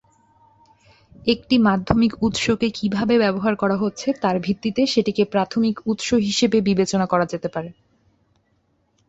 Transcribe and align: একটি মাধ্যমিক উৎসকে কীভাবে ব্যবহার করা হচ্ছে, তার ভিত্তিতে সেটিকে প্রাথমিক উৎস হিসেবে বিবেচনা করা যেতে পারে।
একটি 1.27 1.55
মাধ্যমিক 1.59 2.11
উৎসকে 2.21 2.67
কীভাবে 2.69 3.15
ব্যবহার 3.17 3.53
করা 3.55 3.75
হচ্ছে, 3.77 4.07
তার 4.21 4.35
ভিত্তিতে 4.39 4.81
সেটিকে 4.85 5.23
প্রাথমিক 5.25 5.75
উৎস 5.85 6.07
হিসেবে 6.27 6.57
বিবেচনা 6.61 7.05
করা 7.05 7.25
যেতে 7.25 7.47
পারে। 7.47 7.69